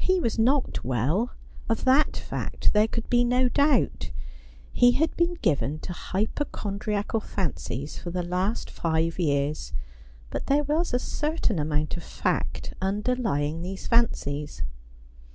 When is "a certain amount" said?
10.94-11.98